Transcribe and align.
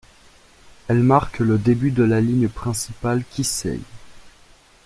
Elle 0.87 1.03
marque 1.03 1.37
le 1.37 1.59
début 1.59 1.91
de 1.91 2.01
la 2.01 2.21
ligne 2.21 2.47
principale 2.49 3.23
Kisei. 3.23 3.79